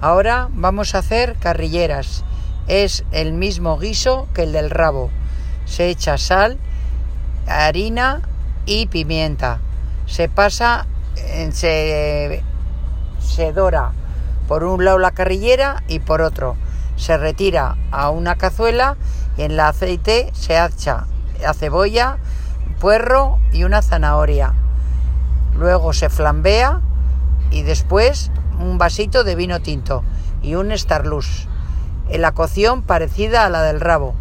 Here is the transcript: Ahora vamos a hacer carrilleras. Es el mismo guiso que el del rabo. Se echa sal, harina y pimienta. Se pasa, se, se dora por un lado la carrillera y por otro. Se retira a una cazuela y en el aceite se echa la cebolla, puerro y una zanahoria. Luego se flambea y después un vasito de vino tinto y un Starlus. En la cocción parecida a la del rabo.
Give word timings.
Ahora 0.00 0.48
vamos 0.52 0.94
a 0.94 0.98
hacer 0.98 1.36
carrilleras. 1.36 2.24
Es 2.68 3.04
el 3.10 3.34
mismo 3.34 3.78
guiso 3.78 4.28
que 4.32 4.44
el 4.44 4.52
del 4.52 4.70
rabo. 4.70 5.10
Se 5.66 5.88
echa 5.88 6.16
sal, 6.16 6.58
harina 7.46 8.22
y 8.64 8.86
pimienta. 8.86 9.60
Se 10.06 10.28
pasa, 10.28 10.86
se, 11.52 12.42
se 13.20 13.52
dora 13.52 13.92
por 14.48 14.64
un 14.64 14.84
lado 14.84 14.98
la 14.98 15.10
carrillera 15.10 15.82
y 15.86 15.98
por 15.98 16.22
otro. 16.22 16.56
Se 16.96 17.18
retira 17.18 17.76
a 17.90 18.08
una 18.10 18.36
cazuela 18.36 18.96
y 19.36 19.42
en 19.42 19.52
el 19.52 19.60
aceite 19.60 20.30
se 20.32 20.64
echa 20.64 21.06
la 21.42 21.52
cebolla, 21.52 22.16
puerro 22.80 23.38
y 23.52 23.64
una 23.64 23.82
zanahoria. 23.82 24.54
Luego 25.54 25.92
se 25.92 26.08
flambea 26.08 26.80
y 27.50 27.62
después 27.62 28.30
un 28.58 28.78
vasito 28.78 29.24
de 29.24 29.34
vino 29.34 29.60
tinto 29.60 30.02
y 30.42 30.54
un 30.54 30.76
Starlus. 30.76 31.48
En 32.08 32.22
la 32.22 32.32
cocción 32.32 32.82
parecida 32.82 33.44
a 33.44 33.50
la 33.50 33.62
del 33.62 33.80
rabo. 33.80 34.14